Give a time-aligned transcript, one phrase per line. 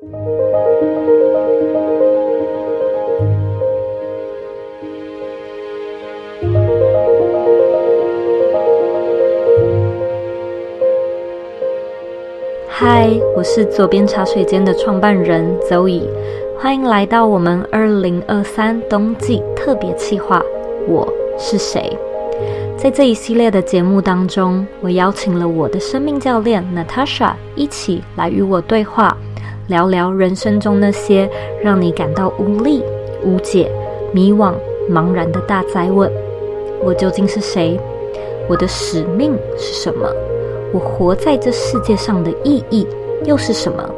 [0.00, 0.06] 嗨，
[13.34, 16.08] 我是左边茶水间的创办人 Zoe，
[16.56, 20.40] 欢迎来到我们二零二三冬季特别企划。
[20.86, 21.98] 我是谁？
[22.78, 29.16] 在这一系列的节目当中，我邀请了我的生命教练 Natasha 一起来与我对话，
[29.66, 31.28] 聊聊人生中那些
[31.60, 32.80] 让你感到无力、
[33.24, 33.68] 无解、
[34.12, 34.54] 迷惘、
[34.88, 36.08] 茫然的大灾问：
[36.80, 37.76] 我究竟是谁？
[38.48, 40.08] 我的使命是什么？
[40.72, 42.86] 我活在这世界上的意义
[43.24, 43.90] 又是什么？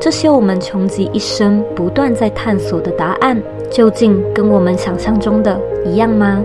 [0.00, 3.40] 这些我们穷极一生不断在探索的答案，
[3.70, 6.42] 究竟跟我们想象中的一样吗？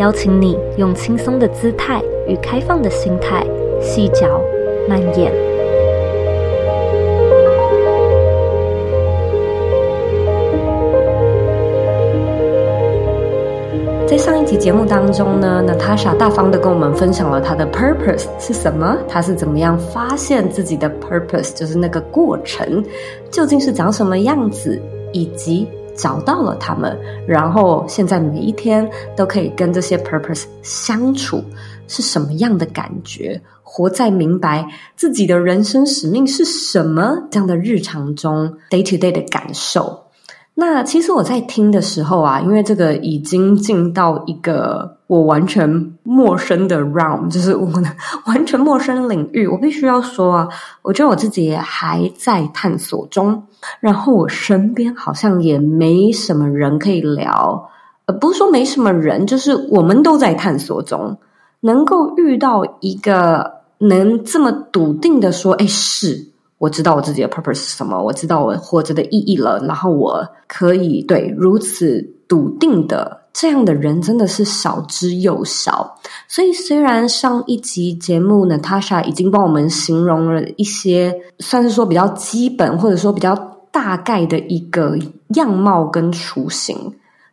[0.00, 3.46] 邀请你用轻松的姿态与开放的心态，
[3.82, 4.40] 细嚼
[4.88, 5.30] 慢咽。
[14.06, 22.82] 在上一集节目当中呢，Natasha 大方的跟我们分享了她的 purpose 是什么，她是怎么样发现自己的 purpose，就是那个过程
[23.30, 24.80] 究竟是长什么样子，
[25.12, 25.68] 以及
[26.00, 31.42] 找到了他们，然后现在每一天都可以跟这些 purpose 相处，
[31.88, 33.40] 是什么样的感觉？
[33.62, 40.06] 活在明白自己的人生使命是什么这样的日常中，day to day 的感受。
[40.54, 47.86] 那其实我在听的时候啊，因为这个已经进到一个我完全陌生的 round，就是我的
[48.26, 49.46] 完全陌生领域。
[49.46, 50.48] 我必须要说啊，
[50.82, 53.42] 我觉得我自己还在探索中。
[53.80, 57.70] 然后我身边好像也没什么人可以聊，
[58.04, 61.16] 呃，不是说没什么人，就是我们都在探索中。
[61.60, 66.26] 能够遇到一个能这么笃定的说，哎，是。
[66.60, 75.98] 我知道我自己的 purpose 是什么，我知道我活着的意义了，然后我可以对如此笃定的这样的人真的是少之又少。
[76.28, 83.34] 所以虽然上一集节目 Natasha 已经帮我们形容了一些，算是说比较基本或者说比较
[83.70, 84.98] 大概的一个
[85.28, 86.76] 样貌跟雏形，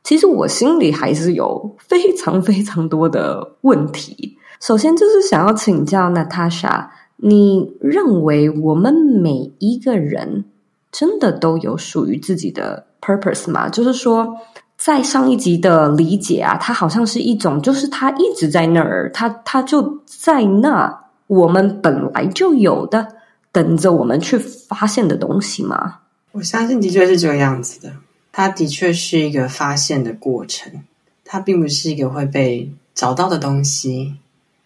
[0.06, 4.38] 其实我心里还是有非常非常多的问题。
[4.62, 6.88] 首先就是想要请教 Natasha。
[7.18, 10.46] 你认为我们每一个人
[10.92, 13.68] 真的都有属于自己的 purpose 吗？
[13.68, 14.38] 就是说，
[14.78, 23.08] 在上一集的理解啊，它好像是一种，就是它一直在那儿，它它就在那，我们本来就有的，
[23.52, 26.00] 等着我们去发现的东西吗？
[26.34, 27.94] 我相信的确是这个样子的，
[28.32, 30.84] 它的确是一个发现的过程，
[31.26, 34.18] 它并不是一个会被找到的东西。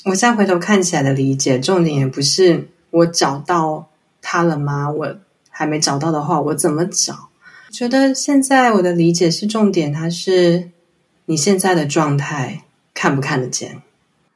[0.06, 3.88] 我现在回头看起来的理解，重点也不是我找到
[4.22, 4.90] 他了吗？
[4.90, 5.16] 我
[5.50, 7.30] 还没找到的话，我怎么找？
[7.72, 10.72] 觉得现在我的理解是重点，它是
[11.26, 12.64] 你现在的状态
[12.94, 13.82] 看不看得见？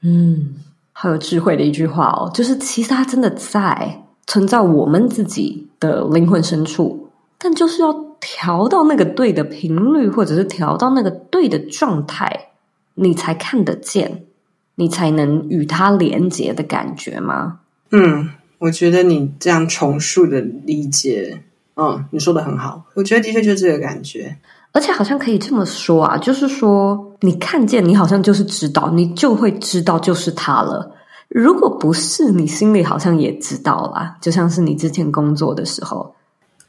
[0.02, 0.56] 嗯，
[0.94, 7.10] 好有智慧的一句话哦，就是其实它真的在存在我们自己的灵魂深处，
[7.40, 12.50] 但就是要调到那个对的频率，或者是调到那个对的状态，
[12.94, 14.25] 你才看得见。
[14.76, 17.60] 你才能与它连接的感觉吗？
[17.92, 21.42] 嗯，我觉得你这样重述的理解，
[21.76, 22.84] 嗯，你说的很好。
[22.96, 24.38] 我觉得的确就是这个感觉，
[24.72, 30.92] 而且好像可以这么说啊，就是说你看见，你好像就是知道，你就会知道就是他了。
[31.30, 36.14] 如果不是，你心里好像也知道啦，就像是你之前工作的时候，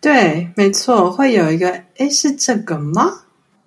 [0.00, 3.12] 对，没错，会有一个，诶，是这个吗？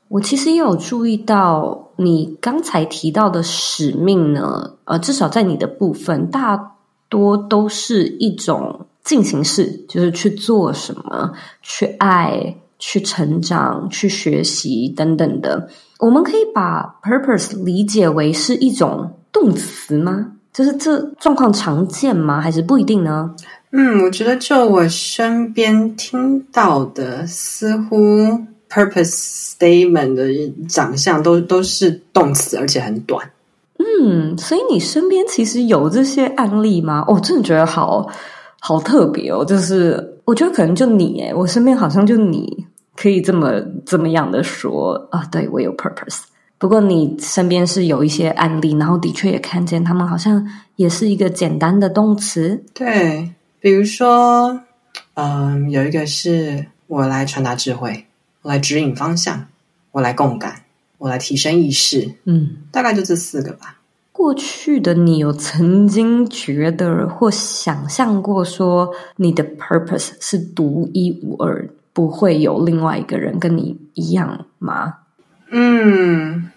[0.09, 6.75] 我其实也有注意到，你刚才提到的使命呢，呃，至少在你的部分，大
[7.07, 15.69] 多都是一种进行式，就是去做什么，去爱，去成长，去学习等等的。
[15.99, 20.33] 我们可以把 purpose 理解为是一种动词吗？
[20.51, 22.41] 就是这状况常见吗？
[22.41, 23.35] 还是不一定呢？
[23.71, 28.47] 嗯，我觉得就我身边听到的，似乎。
[28.69, 33.31] Purpose statement 的长相都都是动词，而且很短。
[33.79, 37.03] 嗯，所以你身边其实有这些案例吗？
[37.07, 38.07] 哦，真的觉得好
[38.59, 39.43] 好特别哦。
[39.43, 45.25] 就是我觉得可能就你诶，我身边好像就你可以这么这么样的说啊。
[45.31, 46.21] 对，我有 purpose。
[46.59, 50.45] 不过你身边是有一些案例，然后的确也看见他们好像
[50.75, 52.61] 也是一个简单的动词。
[52.73, 53.31] 对，
[53.61, 54.59] 比如说，
[55.13, 58.05] 嗯，有一个是我来传达智慧。
[58.41, 59.47] 我来指引方向，
[59.91, 60.63] 我来共感，
[60.97, 63.77] 我来提升意识，嗯，大概就这四个吧。
[64.11, 74.95] 过去的你有曾经觉得或想象过说你的 purpose 是独一无二，不会有另外一个人跟你一样吗？
[75.51, 76.51] 嗯，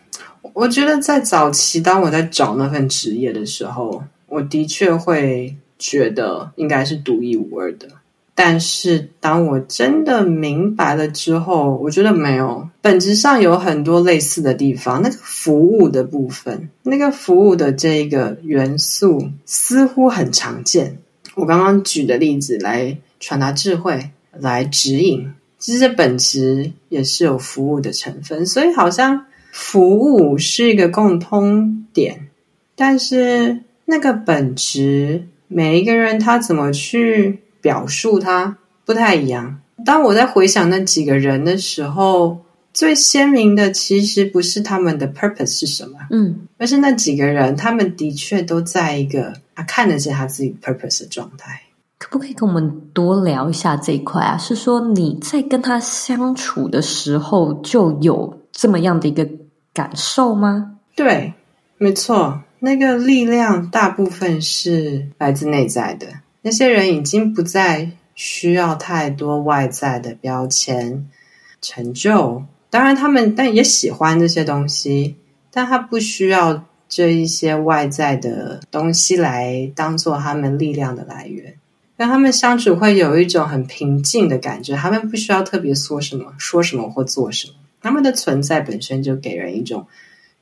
[0.54, 7.88] 我觉得在早期，当我在找那份职业的时候，我的确会觉得应该是独一无二的。
[8.34, 15.02] 但是当我真的明白了之后，我觉得没有，本质上有很多类似的地方。
[15.02, 20.98] 那个服务的部分，那个服务的这个元素似乎很常见。
[21.34, 32.28] 我刚刚举的例子来传达智慧，来指引，其实本质也是有服务的成分，所以好像服务是一个共通点，
[32.74, 39.60] 但是那个本质，每一个人他怎么去表述它不太一样。
[39.86, 42.38] 当我在回想那几个人的时候，
[42.74, 51.62] 最鲜明的其实不是他们的 purpose 是什么，嗯，而是那几个人，他们的确都在一个他看得见他自己 purpose 的状态。
[51.98, 54.36] 可不可以跟我们多聊一下这一块啊？
[54.36, 59.28] 是说你在跟他相处的时候就有这么样的一个
[59.72, 60.78] 感受吗？
[60.96, 61.32] 对，
[61.78, 66.06] 没错，那个力量大部分是来自内在的。
[66.42, 71.08] 那些人已经不再需要太多外在的标签、
[71.60, 72.44] 成就。
[72.68, 75.16] 当然，他们但也喜欢这些东西，
[75.50, 81.54] 但他不需要这一些外在的东西来当做他们力量的来源。
[81.96, 89.86] 跟他们相处会有一种很平静的感觉，他们不需要特别说什么、说什么或做什么，他们的存在本身就给人一种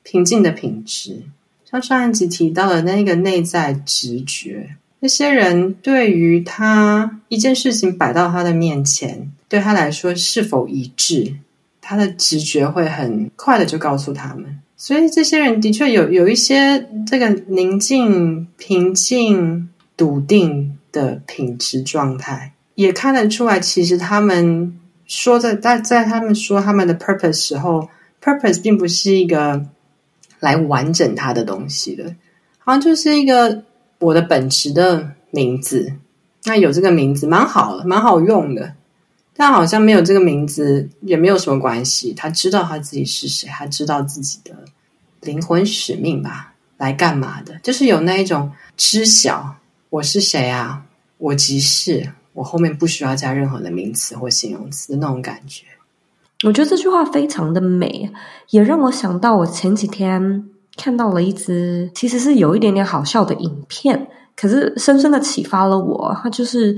[0.03, 1.25] 平静的品质。
[1.69, 4.77] 像上一集提到的那个内在直觉。
[5.03, 11.37] 那些人对于他一件事情摆到他的面前，对他来说是否一致，
[11.81, 14.61] 他的直觉会很快的就告诉他们。
[14.77, 23.59] 所以这些人的确有有一些这个宁静、平静、笃定的品质状态，也看得出来。
[23.59, 27.89] 其实他们说的在在他们说他们的 purpose 时候
[28.23, 29.65] ，purpose 并不是一个
[30.41, 32.15] 来完整他的东西的，
[32.59, 33.63] 好像就是一个。
[34.01, 35.93] 我的本职的名字，
[36.45, 38.75] 那有这个名字蛮好的，蛮好用的。
[39.37, 42.13] 但好像没有这个名字也没有什么关系。
[42.13, 44.55] 他知道他自己是谁，他知道自己的
[45.21, 47.59] 灵魂使命吧，来干嘛的？
[47.63, 49.55] 就是有那一种知晓
[49.89, 50.85] 我是谁啊，
[51.17, 55.65] 我即是，我后面不需要加任何的名词或形容词的那种感觉。
[56.45, 58.11] 我觉得这句话非常的美，
[58.51, 60.50] 也让我想到我前几天。
[60.77, 66.17] 看到了一只其实是有一点点好笑的影片，可是深深的启发了我。
[66.23, 66.75] 它就是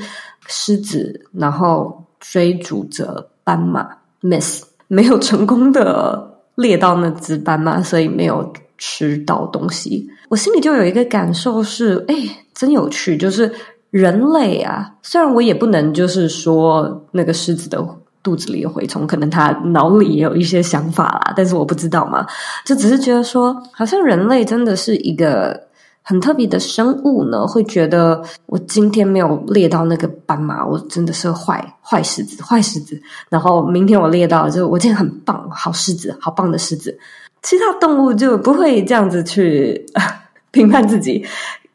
[0.46, 3.88] 狮子，然后追逐着斑马
[4.20, 10.08] ，miss 没有成功的猎到那只斑马，所以没有吃到东西。
[10.28, 12.14] 我心里就有一个感受是，哎，
[12.54, 13.52] 真有趣，就是
[13.90, 17.86] 人类啊，虽然我也不能就是说那个狮子的。
[18.22, 22.26] 肚子里有蛔虫，可能他脑里也有一些想法啦，但是我不知道嘛，
[22.64, 25.68] 就只是觉得说，好像人类真的是一个
[26.02, 33.00] 很特别的生物呢，会觉得我今天没有猎到那个斑马，我真的是坏坏狮子，坏狮子。
[33.28, 36.98] 然后明天我猎到，就我今天很棒，好狮子，好棒的狮子。
[37.42, 39.84] 其他动物就不会这样子去
[40.52, 41.24] 评判自己，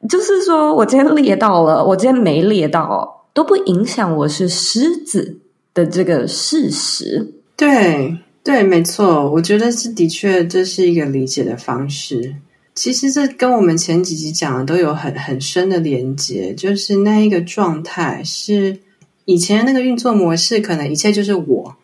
[0.07, 5.41] 就是说我今天猎到了，我今天没猎到，都不影响我是狮子
[5.77, 12.33] 的这个事实，对对，没错，我觉得是的确，这是一个理解的方式。
[12.73, 18.79] 其实这跟我们前几集讲的都有很很深的连接，就是那一个状态是
[19.25, 21.75] 以前那个运作模式，可能一切就是我，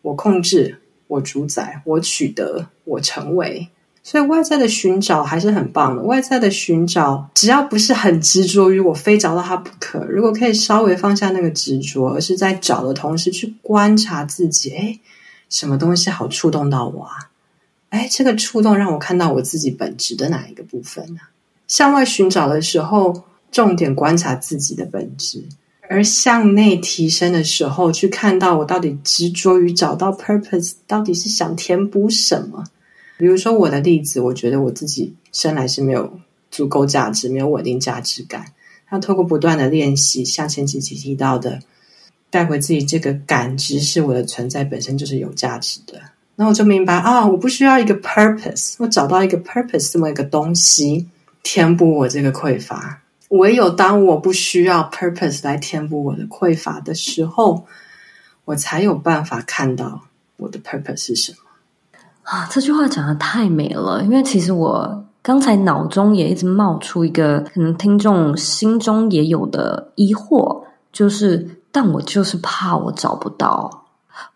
[0.00, 0.78] 我控制，
[1.08, 3.68] 我主宰，我取得，我成为。
[4.06, 6.02] 所以外在的寻找还是很棒的。
[6.02, 15.00] 外在的寻找，只要不是很执着于我非找到它不可，如果可以稍微放下那个执着，而是在找的同时去观察自己，诶，
[15.48, 17.30] 什么东西好触动到我啊？
[17.90, 21.20] 诶，这个触动让我看到我自己本质的哪一个部分呢？
[21.66, 25.44] 向外寻找的时候，重点观察自己的本质；
[25.88, 32.64] 而向内提升的时候，去看到我到底执着于找到 purpose，到底是想填补什么。
[33.16, 36.18] 比如说我的例子，我觉得我自己生来是没有
[36.50, 38.46] 足够价值，没有稳定价值感。
[38.90, 41.60] 那透过不断的练习，像前几集提到的，
[42.30, 46.00] 带回自己这个感知，是我的存在本身就是有价值的。
[46.36, 51.08] 那我就明白啊，我不需要一个 purpose，我找到一个 purpose 这么一个东西，
[51.42, 53.00] 填补我这个匮乏。
[53.28, 57.66] 唯有当我不需要 purpose 来填补我的匮乏的时候，
[58.44, 60.02] 我才有办法看到
[60.36, 61.38] 我的 purpose 是什么。
[62.24, 70.62] 啊，这句话讲得太美了，因为其实我刚才脑中也一直冒出一个可能听众心中也有的疑惑，
[70.92, 73.84] 就是，但我就是怕我找不到。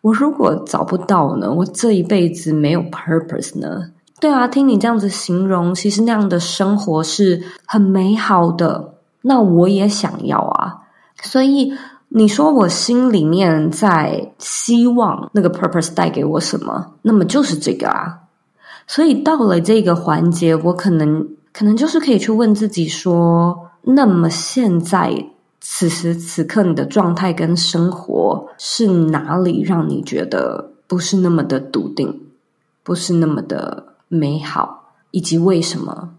[0.00, 1.50] 我如果找不到呢？
[1.52, 3.90] 我这一辈子没有 purpose 呢？
[4.21, 8.95] 对啊，听你这样子形容，其实那样的生活是很美好的。
[9.23, 10.78] 那我也想要啊。
[11.23, 11.73] 所以
[12.09, 16.95] 你说我心里面在希望那个 purpose 带给我什么？
[17.03, 18.21] 那么就是这个啊。
[18.87, 25.27] 所以到了这个环节，我可能可能就是可以去问自己说：那么现在
[25.61, 32.23] 此时此刻你的状态跟生活是哪里让你觉得不是那么的笃定，
[32.83, 36.11] 不是那么的美好，以及为什么？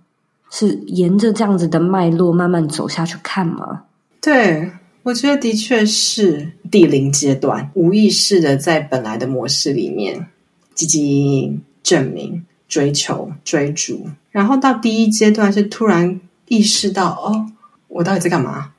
[0.51, 3.83] 是沿着这样子的脉络慢慢走下去看吗？
[4.21, 4.71] 对，
[5.03, 10.27] 我觉得的确是第零阶段，无意识的在本来的模式里面
[10.73, 12.45] 积极证明。
[12.69, 17.47] 追求、追逐，然后到第一阶段是突然意识到，哦，
[17.87, 18.73] 我到底在干嘛？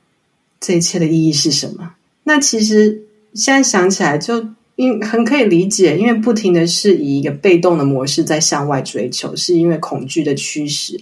[0.61, 1.93] 这一切的意义是什么？
[2.23, 3.01] 那其实
[3.33, 4.47] 现在想起来，就
[4.77, 10.97] 因很可以理解，因为不停的是以一个被动的模式在向外追求，是因为恐惧的驱使，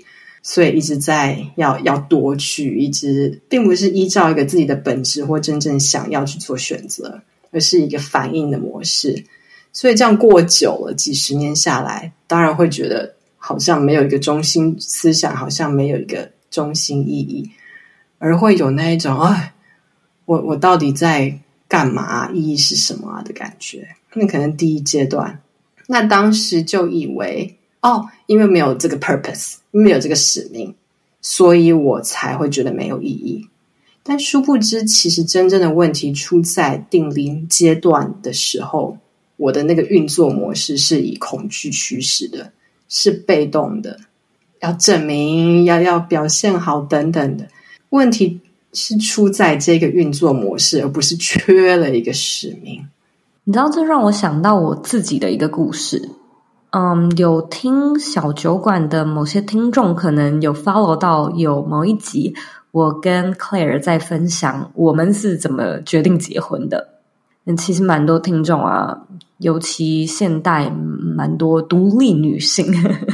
[0.51, 9.23] 所以一直在要要夺取，一直并不是依照一个自己的本质或真正想要去做选择，而是一个反应的模式。
[9.71, 17.51] 所以这样过久了，几十年下来，当然会觉得好像没有一个中心思想，好像没有一个中心意义，
[18.17, 19.53] 而会有那一种哎，
[20.25, 22.31] 我我到底在干嘛？
[22.31, 23.87] 意义是什么啊的感觉？
[24.15, 25.43] 那可能第一阶段，
[25.85, 30.75] 那当时就以为哦，因为没有这个 purpose，没有这个使命，
[31.21, 33.47] 所以我才会觉得没有意义。
[34.03, 38.97] 但殊不知，其实真正的问题出在定零阶段的时候。
[39.41, 42.51] 我的那个运作模式是以恐惧驱使的，
[42.89, 43.97] 是被动的，
[44.59, 47.47] 要证明，要要表现好等等的。
[47.87, 48.41] 问题
[48.73, 52.85] 是出在这个运作模式，而不是缺了一个使命。
[53.45, 56.09] 你知道，这让我想到我自己的一个故事。
[56.71, 62.35] 嗯，有听小酒馆的某些听众可能有 follow 到有某一集，
[62.71, 66.89] 我跟 Claire 在分享我们是怎么决定结婚的。
[67.45, 68.97] 嗯，其实蛮多听众啊。
[69.39, 72.65] 尤其现代蛮多独立女性，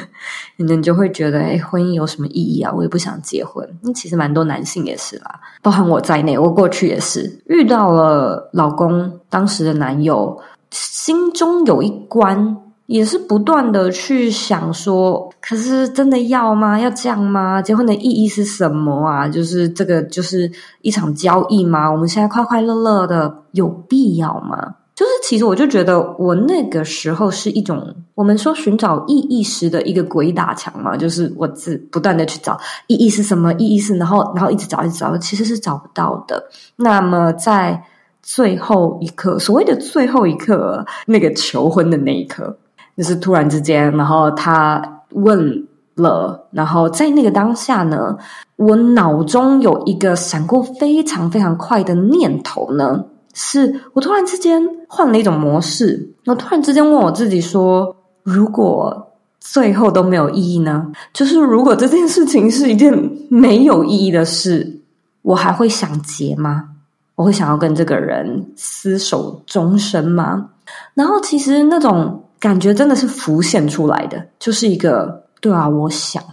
[0.58, 2.74] 你们就会觉得，哎，婚姻有什么意义啊？
[2.76, 3.64] 我也不想结婚。
[3.82, 10.36] 那其实蛮多男性也是啦，包含我在内，我过去也是遇到了老公当时的男友，
[10.72, 12.58] 心中有一关，
[12.88, 16.80] 也是不断的去想说，可是真的要吗？
[16.80, 17.62] 要这样吗？
[17.62, 19.28] 结婚的意义是什么啊？
[19.28, 20.52] 就是这个就是
[20.82, 21.92] 一场交易吗？
[21.92, 24.76] 我们现在快快乐乐的，有必要吗？
[24.94, 36.46] 就是，其实我就觉得，我那个时候是一种我们说寻找意义时的一个鬼打墙嘛，就是我自不断的去找意义是什么，意义是，然后然后一直找一直找，其实是找不到的。
[36.78, 37.84] 那么在
[38.22, 42.58] 最后一刻，所谓的最后一刻，那个求婚的那一刻，
[42.98, 48.18] 就是突然之间，然后他问了，然后在那个当下呢，
[48.56, 53.04] 我脑中有一个闪过非常非常快的念头呢。
[53.38, 59.12] 是我突然之间换了一种模式，我突然之间问我自己说：如果
[59.42, 60.90] 最后都没有意义呢？
[61.12, 62.94] 就是如果这件事情是一件
[63.30, 64.80] 没有意义的事，
[65.22, 66.70] 我还会想结吗？
[67.16, 70.50] 我会想要跟这个人厮守终身吗？
[70.94, 76.24] 然后其实那种感觉真的是浮现出来的，就是一个对啊，我想，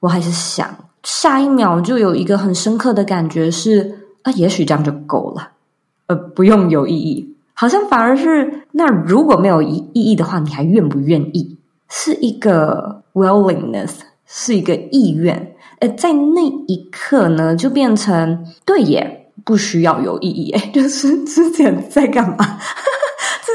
[0.00, 5.50] 我还是想，下一秒就有一个很深刻的感觉是啊，也许这样就够了。
[6.06, 11.56] 呃，不用有意义，好像反而是那如果没有意意义的话，你还愿不愿意？
[11.88, 13.90] 是一个 willingness，
[14.26, 15.54] 是一个意愿。
[15.80, 20.50] 呃，在那一刻呢，就变成对耶，不需要有意义。
[20.52, 22.58] 哎， 就是之前在干嘛？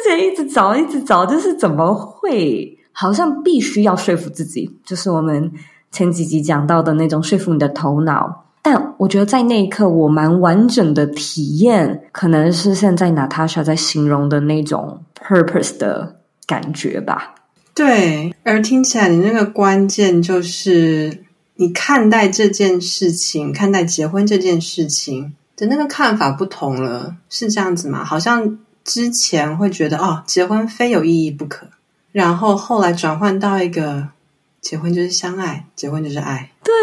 [0.04, 2.78] 之前一直找，一直找，就是怎么会？
[2.92, 5.50] 好像必须要说服自己，就是我们
[5.90, 8.46] 前几集讲到的那种说服你的头脑。
[8.62, 17.36] 但我觉得在那一刻，我蛮完整的体验，可能是现在 Natasha 在形容的那种 purpose 的感觉吧。
[17.74, 21.24] 对，而听起来你那个关键就是
[21.56, 28.04] 你看待这件事情，看待结婚这件事情的那个看法不同了，是这样子吗？
[28.04, 28.58] 好像
[28.90, 31.68] 之前会觉得哦，结婚非有意义不可，
[32.12, 34.08] 然后后来转换到一个。
[34.62, 36.52] 结婚就是相爱，结婚就是爱。
[36.62, 36.74] 对，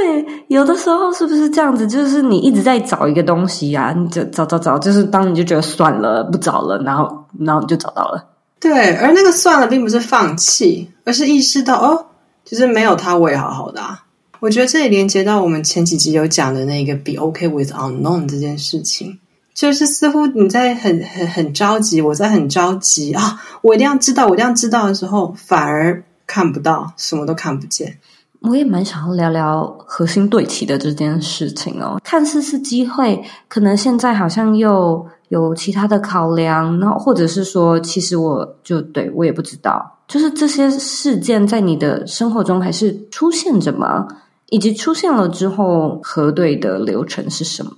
[0.48, 1.86] 有的时候是不是这样子？
[1.86, 8.30] 就是你一直在找一个东西啊，你就找找找，就是当你就觉得算了，不找了，然后然后你就找到了。
[8.58, 12.06] 对，而那个算了，并不是放弃，而是意识到哦，
[12.46, 14.06] 其实没有他我也好好的啊。
[14.40, 19.18] 我觉得这里连接到我们前几集有讲的那个 “be okay with unknown” 这件事情，
[19.56, 27.98] 就是似乎你在很很很着急，我在很着急啊，我一定要知道，我一定要知道的时候，反而看不到，什么都看不见。
[28.42, 44.06] 我也蛮想要聊聊核心对齐的这件事情哦，看似是机会，可能现在好像又有其他的考量，然后或者是说，其实我就对我也不知道，就是这些事件在你的生活中还是出现着吗？
[44.50, 47.72] 以及出现了之后，核对的流程是什么？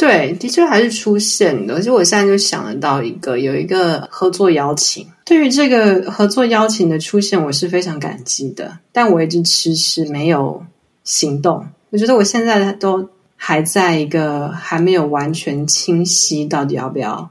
[0.00, 1.74] 对，的确还是出现的。
[1.74, 5.06] 而且我现在就想得到一个，有一个合作邀请。
[5.26, 8.78] 对于这个合作邀请的出现，我是非常感激的。
[8.92, 10.64] 但我一直迟迟没有
[11.04, 11.66] 行动。
[11.90, 17.28] 我觉得我现在都还在一个还没有完全清晰到底要不要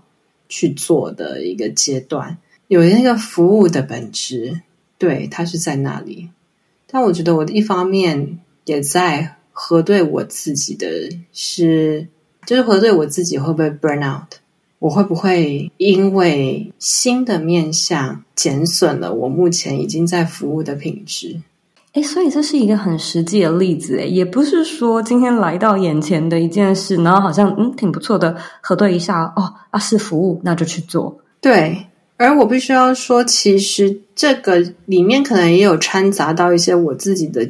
[0.47, 2.37] 去做的一个阶段。
[2.67, 4.61] 有那个服务的本质，
[4.99, 6.29] 对，它是在那里。
[6.85, 10.87] 但我觉得我的一方面也在核对我自己的
[11.33, 12.07] 是。
[12.45, 14.35] 就是核对我自己会不会 burn out，
[14.79, 21.41] 我会不会因为新的面向减损了我目前已经在服务的品质？
[21.93, 31.17] 哎，所以这是一个很实际的例子，诶，也不是说今天来到眼前的一件事，然后好像嗯挺不错的，核对一下哦啊是服务，那就去做。
[31.41, 37.49] 对，而我必须要说，其实这个里面可能也有掺杂到一些我自己的。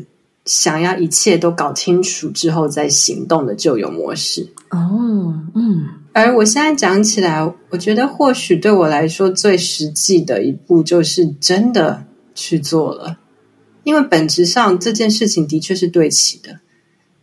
[0.49, 12.03] 想要一切都搞清楚之后再行动的旧有模式哦，嗯，而我现在讲起来，我觉得或许对我来说最实际的一步就是真的
[12.33, 13.19] 去做了，
[13.83, 16.61] 因为本质上这件事情的确是对齐的，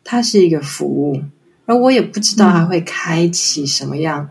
[0.04, 1.20] 它是一个服务，
[1.64, 4.28] 而我也不知道它会开启什么样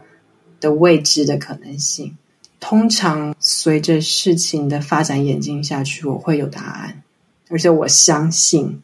[0.62, 2.16] 的未知的可能性。
[2.62, 7.02] 通常随着事情的发展演进下去，我会有答案。
[7.50, 8.82] 而且我相信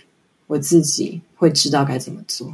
[0.48, 2.54] 我自己会知道该怎么做。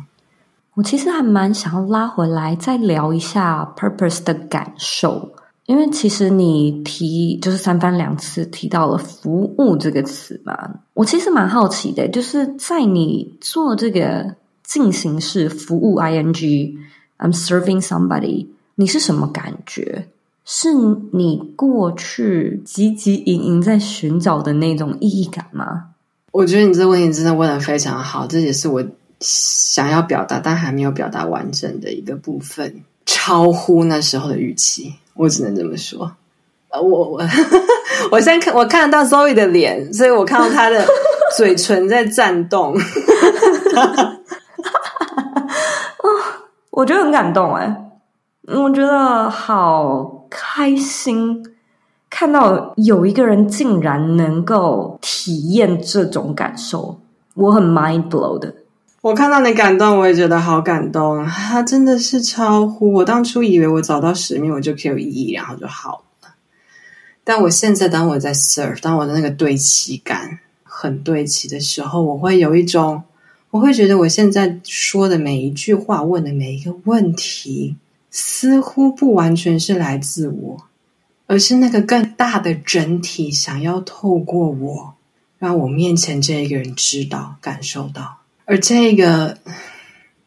[0.75, 5.31] 我其实还蛮想要拉回来再聊一下 purpose 的感受，
[5.65, 10.55] 因为其实你提就是三番两次提到了服务这个词嘛，
[10.93, 20.07] 我其实蛮好奇的，就是在你做这个进行式服务 ing，I'm serving somebody，你是什么感觉？
[20.45, 20.69] 是
[21.11, 25.89] 你过去汲汲营营在寻找的那种意义感吗？
[26.37, 28.85] 我觉得你这个问题真的问得非常好，这也是我
[29.19, 36.15] 想要表达但还没有表达完整的一个部分，超乎那时候的预期，我只能这么说。
[36.69, 37.19] 呃，我我
[38.11, 40.85] 我现在看我看得到 Zoe 的脸，所以我看到她的
[41.35, 42.75] 嘴唇在颤动。
[45.97, 46.07] 哦，
[46.69, 47.75] 我觉得很感动哎，
[48.45, 51.43] 我觉得好开心。
[52.09, 56.99] 看到有一个人竟然能够体验这种感受，
[57.33, 58.53] 我很 mind blow 的。
[59.01, 61.23] 我看到你感动，我也觉得好感动。
[61.25, 66.31] 他真的是超乎我当初以为，我找到使命，我就可以有意义，然后就好了。
[67.23, 73.03] 但我现在，当我在 serve，当我的那个对齐感很对齐的时候，我会有一种，
[73.51, 77.75] 我会觉得我现在说的每一句话，问的每一个问题，
[78.09, 80.57] 似乎不完全是来自我。
[81.27, 84.95] 而是那个更大的整体，想要透过我，
[85.37, 88.19] 让我面前这一个人知道、感受到。
[88.45, 89.37] 而这个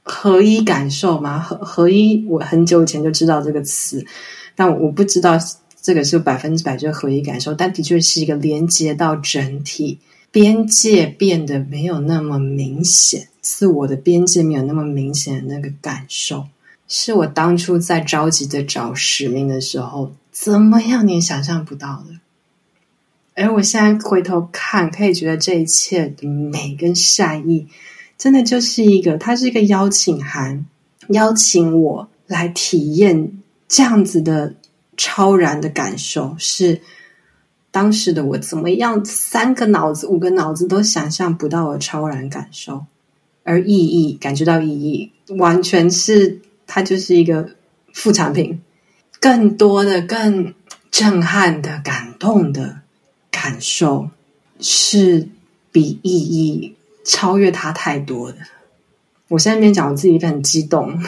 [0.03, 4.07] 合一感受嘛，合合一，我很久以前就知道这个词，
[4.55, 5.39] 但我不知道
[5.81, 9.99] 这个是百分之百就是合一感受，但的确是一个连接到整体，
[10.31, 16.45] 边界变得没有那么明显，自我的边界没有那么明显的那个感受，
[16.91, 20.13] 是我当初在着急的找使命的时候。
[20.33, 21.07] 怎么样？
[21.07, 22.19] 你想象不到的。
[23.35, 27.69] 而我现在回头看，可以觉得这一切的美跟善意，
[28.19, 30.67] 真的就是一个，它是一个邀请函，
[31.09, 34.55] 邀请我来体验这样子的
[34.97, 36.81] 超然的感受，是
[37.71, 42.85] 当时的我怎么样三个脑子、五个脑子都想象不到的超然感受，
[43.45, 47.51] 而意义感觉到意义，完全是它就是一个
[47.93, 48.63] 副产品。
[49.21, 50.55] 更多的、更
[50.91, 52.77] 震撼的、感动的
[53.31, 54.09] 感受，
[54.61, 55.29] 是
[55.71, 58.39] 比意义超越它太多的。
[59.29, 60.99] 我现在边讲，我自己很激动，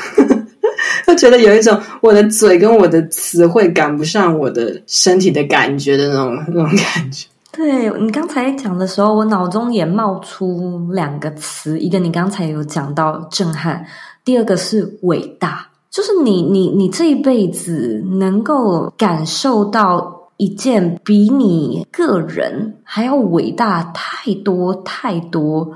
[1.07, 7.27] 就觉得有一种我的嘴跟我的词汇赶不上我的身体的感觉的那种那种感觉。
[7.51, 13.85] 对，你刚才讲的时候，我脑中也冒出两个词，一个你刚才有讲到震撼，
[14.25, 15.69] 第二个是伟大。
[15.91, 25.71] 就是你，你，你这一辈子能够感受到一件比你个人还要伟大太多太多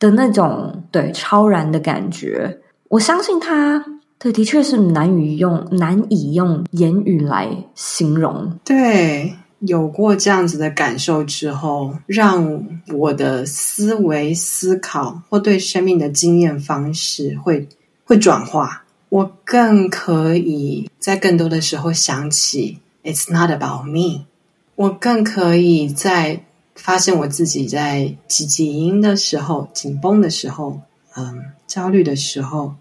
[0.00, 2.58] 的那种对超然的感觉。
[2.88, 3.84] 我相信他，
[4.18, 8.58] 对，的确是难以用难以用言语来形容。
[8.64, 9.32] 对，
[9.66, 17.68] 有过这样子的感受之后，让我的思维、思考或对生命的经验方式会
[18.04, 18.84] 会转化。
[19.08, 24.26] 我更可以在更多的时候想起，It's not about me。
[24.74, 30.80] 我更可以在发现我自己在挤挤营的时候、紧绷的时候、
[31.16, 32.74] 嗯，焦虑的时候，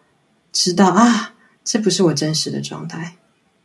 [0.51, 3.15] 知道啊，这不是我真实的状态，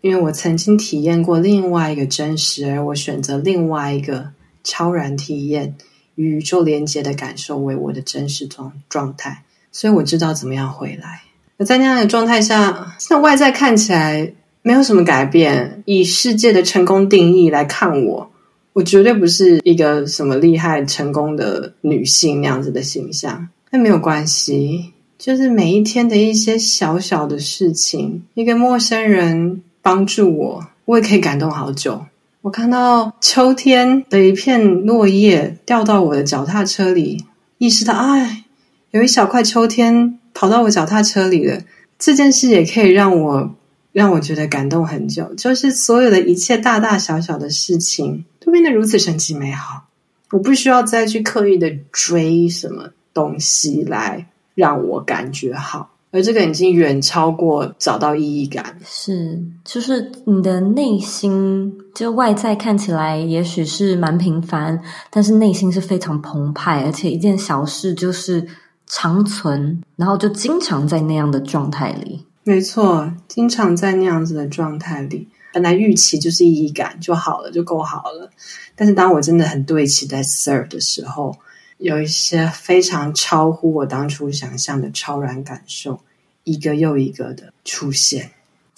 [0.00, 4.30] 因为我曾经体验过另外一个真实，而我选择另外一个
[4.64, 5.74] 超然体验
[6.14, 11.22] 与宇宙连接的感受为我的真实状状态，所以我知道怎么样回来。
[11.56, 14.32] 那在那样的状态下，现在外在看起来。
[14.62, 15.82] 没有什么改变。
[15.86, 18.30] 以世界的成功定义来看我，
[18.74, 23.48] 我绝对不是一个什么厉害、成功的女性那样子的形象。
[23.70, 32.06] 但没有关系，就是每一天的一些小小的事情，一个陌生人帮助我，我也可以感动好久。
[32.42, 37.24] 我看到秋天的一片落叶掉到我的脚踏车里，
[37.58, 38.44] 意识到，哎，
[38.90, 41.60] 有一小块秋天跑到我脚踏车里了。
[41.98, 43.54] 这件事也可以让我。
[43.92, 49.82] 让我觉得感动很久，就是所有的一切大大小小的事情都变得如此神奇美好。
[50.30, 58.76] 我不需要再去刻意的追什么东西来让我感觉好，而这个已经远超过找到意义感。
[58.84, 68.46] 是，就是你的内心，就外在看起来也许是蛮平凡，但是内心是非常澎湃，而且一件小事就是
[68.86, 72.26] 长存，然后就经常在那样的状态里。
[72.42, 78.30] 没错，经常在那样子的状态里，本来预期就是意义感就好了，就够好了。
[78.74, 81.36] 但是当我真的很对齐在 serve 的时候，
[81.80, 85.98] 有一些非常超乎我当初想象的超然感受，
[86.44, 88.30] 一个又一个的出现。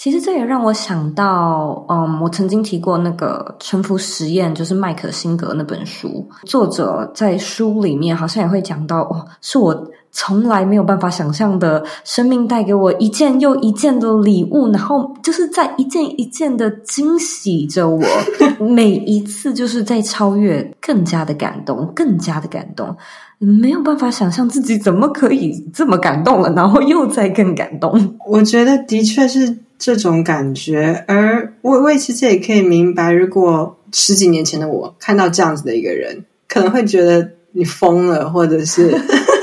[0.03, 9.93] 其实这也让我想到，嗯，我曾经提过那个《臣服实验》，就是麦可辛格那本书，作者在书里面好像也会讲到，哦，是我。
[10.15, 18.05] 从来没有办法想象的生命带给我一件又一件的礼物，然后就是在一件一件的惊喜着我，
[18.61, 22.95] 每一次就是在超越，更加的感动，更加的感动，
[23.38, 28.19] 没有办法想象自己怎么可以这么感动了，然后又再更感动。
[28.27, 38.97] 我觉得的确是这种感觉，而我我其实也可以明白，如果十几年前的我看到这样子的一个人，可能会觉得你疯了，或者是。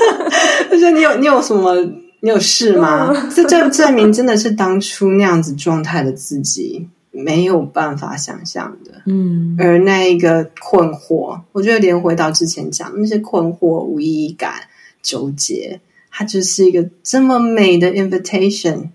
[0.72, 1.76] 就是你有你有什么？
[2.22, 3.12] 你有事吗？
[3.36, 9.02] 这 这证明真的是当初那样子状态的自己没有办法想象的。
[9.04, 14.54] 嗯，而那一个困惑，我觉得连回到之前讲那些困惑、无意义感、
[15.02, 18.88] 纠结，它就是一个这么美的 invitation，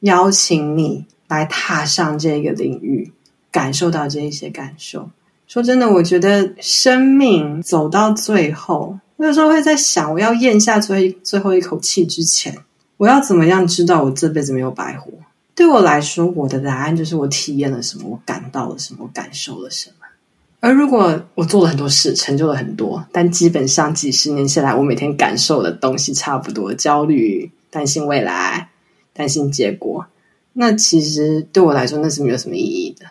[0.00, 3.12] 邀请你来踏上这个领域，
[3.50, 5.08] 感受到这一些感受。
[5.46, 8.98] 说真的，我觉得生命走到最后。
[9.16, 12.56] 我有时候会在想，我要咽下最最后一口气之前，
[12.96, 15.12] 我要怎么样知道我这辈子没有白活？
[15.54, 20.06] 对我来说，我的答案就是我体验了什么，我感到了什么，我感受了什么。
[20.60, 28.69] 而如果我做了很多事，成就了很多，但基本上几十年下来，我每天感受的东西差不多：焦虑、担心未来、
[29.20, 30.06] 担心结果。
[30.54, 33.06] 那其实对我来说，那是没有什么意义的。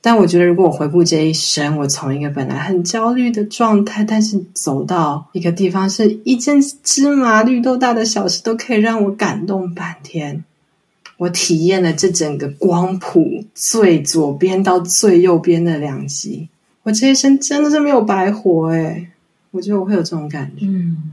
[0.00, 10.44] 但我觉得，如果我回顾这一生，我从一个本来很焦虑的状态，但是走到一个地方，是一件芝麻绿豆大的小事都可以让我感动半天。
[11.16, 16.48] 我体验了这整个光谱最左边到最右边的两极，
[16.82, 19.08] 我这一生真的是没有白活诶，
[19.52, 20.66] 我觉得我会有这种感觉。
[20.66, 21.12] 嗯，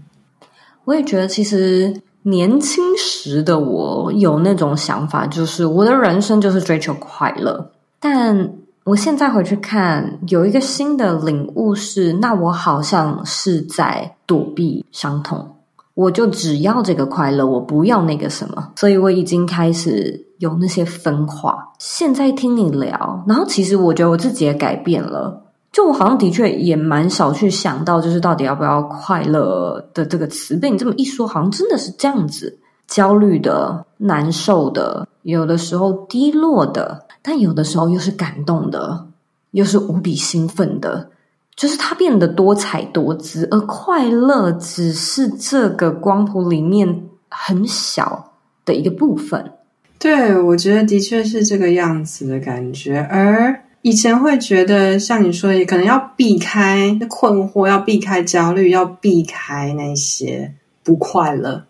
[0.86, 8.54] 我也觉得，其实年轻时的我有那种想法，就是我的人生就是追求快乐，但。
[8.84, 15.58] 我现在回去看，有一个新的领悟是，那我好像是在躲避伤痛，
[15.94, 21.74] 我就只要这个快乐，我不要那个什么，所以我已经开始有那些分化。
[21.78, 37.06] 现在听你聊，然后其实我觉得我自己也改变了，就我好像的确也蛮少去想到，就是到底要不要快乐的这个词，被你这么一说，好像真的是这样子，焦虑的、难受的，有的时候低落的。
[37.22, 39.06] 但有的时候又是感动的，
[39.52, 41.12] 又是无比兴奋的，
[41.56, 48.34] 就是它变得多彩多姿，而快乐只是这个光谱里面很小
[48.66, 49.54] 的一个部分。
[50.00, 53.00] 对，我觉得的确是这个样子的感觉。
[53.00, 61.64] 而以前会觉得，像你说的，可能要避开困惑，要避开焦虑，要避开那些不快乐。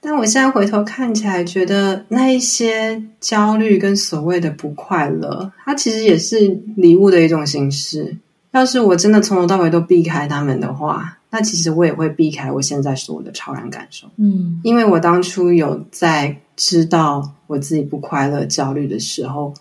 [0.00, 6.38] 但我现在回头看起来，觉得那一些焦虑跟所谓的不快乐，它其实也是
[6.76, 8.16] 礼物的一种形式。
[8.52, 14.06] 要是我真的从头到尾都避开他们的话，那其实我也会避开我现在所有的超然感受。
[14.16, 19.52] 嗯，因为我当初有在知道我自己不快乐、焦虑的时候，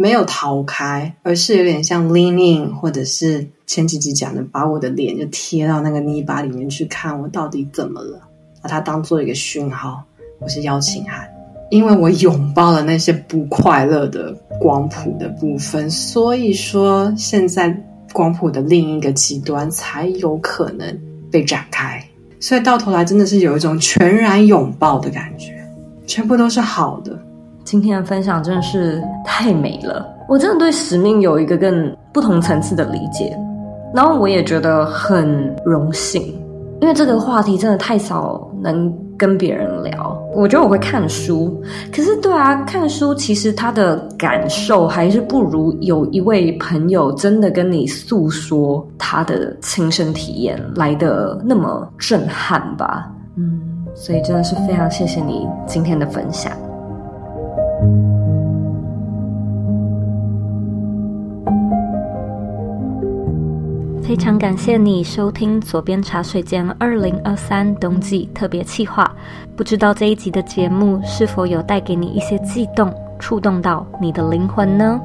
[0.00, 8.20] 没有逃开，而是有点像 leaning，或者是前几集讲的，把我的脸就贴到那个泥巴里面去看我到底怎么了。
[8.62, 10.00] 把它当做一个讯号，
[10.38, 11.28] 我是邀请函，
[11.70, 17.76] 因为我拥抱了那些不快乐的光谱的部分，所以说现在
[18.12, 20.96] 光谱的另一个极端才有可能
[21.28, 22.00] 被展开，
[22.38, 25.60] 所以到头来真的是有一种全然拥抱的感觉，
[26.06, 27.18] 全部都是好的。
[27.68, 33.38] 今天的分享真的是太美了，我真的对使命有一个更不同层次的理解，
[33.94, 36.22] 然后我也觉得很荣幸。
[36.80, 41.62] 因为这个话题真的太少能跟别人聊，我觉得我会看书，
[41.94, 53.12] 可是对啊，看书其实他的感受还是不如有一位朋友真的跟你诉说他的亲身体验来的那么震撼吧。
[53.36, 53.60] 嗯，
[53.94, 56.50] 所以真的是非常谢谢你今天的分享。
[64.02, 69.14] 非常感谢你收听左边茶水间二零二三冬季特别企划。
[69.54, 74.98] 不知道这一集的节目是否有带给你一些悸动，触动到你的灵魂呢？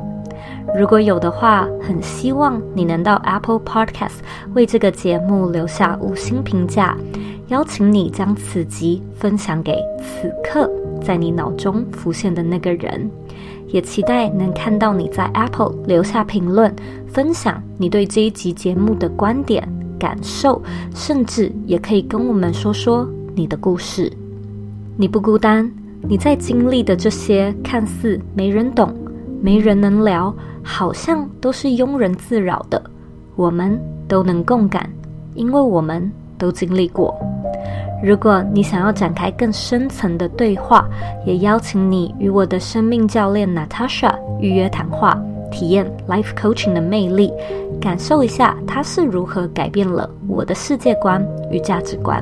[0.75, 4.19] 如果有的话，很希望你能到 Apple Podcast
[4.53, 6.97] 为这个节目留下五星评价，
[7.47, 10.69] 邀请你将此集分享给此刻
[11.04, 13.10] 在你脑中浮现的那个人。
[13.68, 16.72] 也期待能看到你在 Apple 留下评论，
[17.08, 20.62] 分享你对这一集节目的观点、感受，
[20.94, 24.12] 甚至也可以跟我们说说你的故事。
[24.96, 25.72] 你不孤单，
[26.04, 28.94] 你在经历的这些看似没人懂、
[29.42, 32.80] 没人能聊，好像都是庸人自扰的，
[33.36, 34.88] 我们都能共感，
[35.34, 37.16] 因为我们都经历过。
[38.04, 40.86] 如果你想要展开更深层的对话，
[41.26, 45.18] 也邀请你与我的生命教练 Natasha 预约谈话，
[45.50, 47.32] 体验 Life Coaching 的魅力，
[47.80, 52.22] 感受一下它是如何改变了我的世界观与价值观。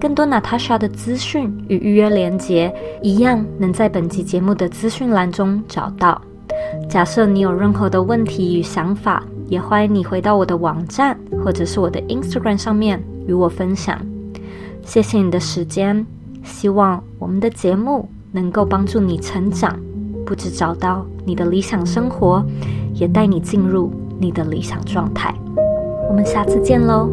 [0.00, 6.18] 更多 Natasha 的资讯与预约连接，一样能在本集节目的资讯栏中找到。
[6.88, 11.14] 假设你有任何的问题与想法，也欢迎你回到我的网站
[11.44, 14.00] 或者是我的 Instagram 上面与我分享。
[14.84, 16.04] 谢谢你的时间，
[16.42, 19.78] 希望我们的节目能够帮助你成长，
[20.26, 22.44] 不止找到你的理想生活，
[22.94, 25.34] 也带你进入你的理想状态。
[26.08, 27.08] 我们下次见喽。